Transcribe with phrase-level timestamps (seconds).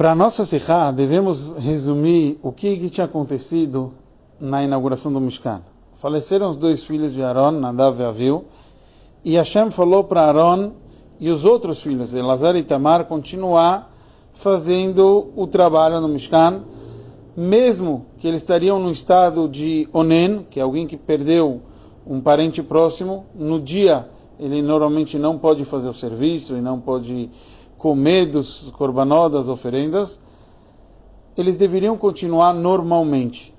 [0.00, 3.92] Para a nossa Sikha, devemos resumir o que, que, tinha acontecido
[4.40, 5.60] na inauguração do Mishkan.
[5.92, 8.46] Faleceram os dois filhos de Aaron, Nadav e Aviu,
[9.22, 10.72] e Hashem falou para Aaron
[11.20, 13.94] e os outros filhos, Elazar e Tamar, continuar
[14.32, 16.62] fazendo o trabalho no Mishkan,
[17.36, 21.60] mesmo que eles estariam no estado de Onen, que é alguém que perdeu
[22.06, 24.08] um parente próximo, no dia
[24.38, 27.28] ele normalmente não pode fazer o serviço e não pode
[27.80, 30.20] comer dos korbanot, das oferendas,
[31.36, 33.54] eles deveriam continuar normalmente.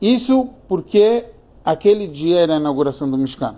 [0.00, 1.24] Isso porque
[1.64, 3.54] aquele dia era a inauguração do Mishkan.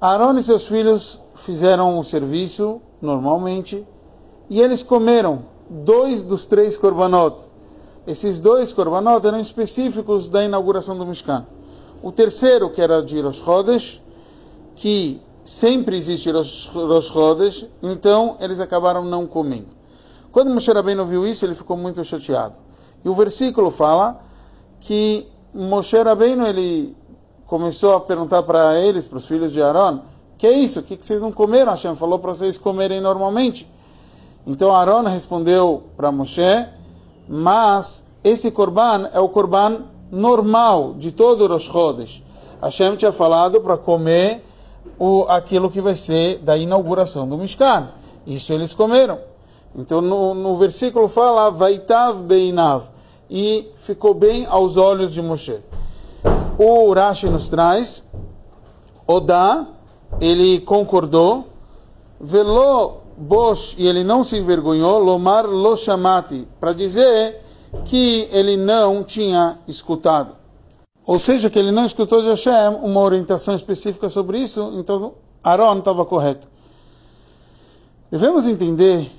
[0.00, 3.84] Aaron e seus filhos fizeram o serviço normalmente
[4.48, 7.42] e eles comeram dois dos três korbanot.
[8.06, 11.44] Esses dois korbanot eram específicos da inauguração do Mishkan.
[12.02, 14.00] O terceiro, que era de Rosh Chodesh,
[14.76, 19.68] que sempre existe Rosh, Rosh então eles acabaram não comendo.
[20.32, 22.54] Quando Moshe Rabbeinu viu isso, ele ficou muito chateado.
[23.04, 24.20] E o versículo fala
[24.80, 26.96] que Moshe Rabbeinu, ele
[27.46, 30.00] começou a perguntar para eles, para os filhos de Aaron,
[30.38, 30.80] que é isso?
[30.80, 31.72] O que, que vocês não comeram?
[31.72, 33.68] Hashem falou para vocês comerem normalmente.
[34.46, 36.66] Então Aaron respondeu para Moshe,
[37.28, 42.22] mas esse korban é o korban normal de todo Rosh Chodesh.
[42.62, 44.44] Hashem tinha falado para comer
[44.98, 47.88] o, aquilo que vai ser da inauguração do Mishkan.
[48.26, 49.18] Isso eles comeram.
[49.74, 52.84] Então no, no versículo fala, Vaitav Beinav,
[53.30, 55.58] e ficou bem aos olhos de Moshe.
[56.58, 58.10] O Rashi nos traz,
[59.06, 59.66] Odá,
[60.20, 61.46] ele concordou,
[62.20, 67.40] Velo Bosh, e ele não se envergonhou, Lomar Lo Shamati, para dizer
[67.84, 70.39] que ele não tinha escutado.
[71.10, 75.80] Ou seja, que ele não escutou de Hashem uma orientação específica sobre isso, então Aaron
[75.80, 76.46] estava correto.
[78.08, 79.10] Devemos entender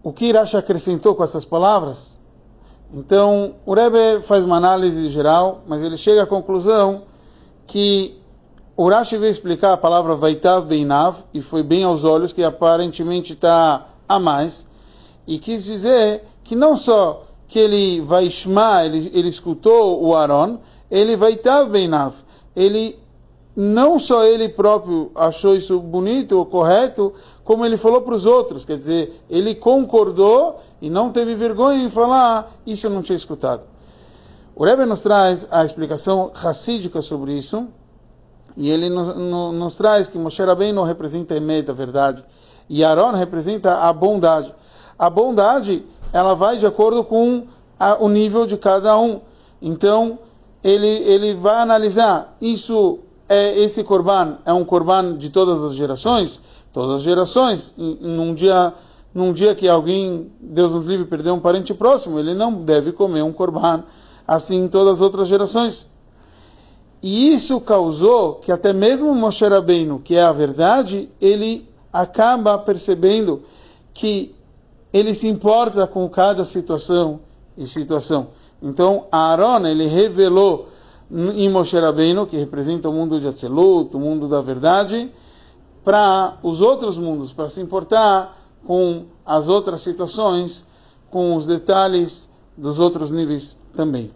[0.00, 2.20] o que Irash acrescentou com essas palavras.
[2.92, 7.02] Então, o Rebbe faz uma análise geral, mas ele chega à conclusão
[7.66, 8.16] que
[8.76, 13.32] o Rashi veio explicar a palavra Vaitav Beinav, e foi bem aos olhos, que aparentemente
[13.32, 14.68] está a mais,
[15.26, 18.28] e quis dizer que não só que ele vai
[18.84, 20.60] ele, ele escutou o Aaron,
[20.94, 22.14] ele vai estar beinav.
[22.54, 22.96] Ele
[23.56, 27.12] não só ele próprio achou isso bonito ou correto,
[27.42, 28.64] como ele falou para os outros.
[28.64, 33.16] Quer dizer, ele concordou e não teve vergonha em falar, ah, isso eu não tinha
[33.16, 33.66] escutado.
[34.54, 37.66] O Rebbe nos traz a explicação racídica sobre isso,
[38.56, 42.24] e ele nos, nos traz que Moshe Rabbeinu representa a Emet, a verdade,
[42.68, 44.54] e Aaron representa a bondade.
[44.96, 47.48] A bondade, ela vai de acordo com
[47.80, 49.20] a, o nível de cada um.
[49.60, 50.20] Então,
[50.64, 52.98] ele, ele vai analisar, isso
[53.28, 56.40] é esse corban é um corban de todas as gerações?
[56.72, 58.72] Todas as gerações, num dia,
[59.14, 63.22] num dia que alguém, Deus nos livre, perdeu um parente próximo, ele não deve comer
[63.22, 63.84] um corban
[64.26, 65.90] assim em todas as outras gerações.
[67.02, 73.42] E isso causou que até mesmo Moshe Rabbeinu, que é a verdade, ele acaba percebendo
[73.92, 74.34] que
[74.92, 77.20] ele se importa com cada situação
[77.56, 78.28] e situação.
[78.62, 80.68] Então, Aaron, ele revelou
[81.10, 85.10] em Moshe Rabbeinu, que representa o mundo de Atzelut, o mundo da verdade,
[85.84, 90.66] para os outros mundos, para se importar com as outras situações,
[91.10, 94.10] com os detalhes dos outros níveis também.